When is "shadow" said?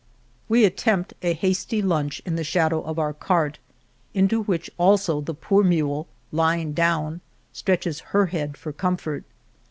2.43-2.77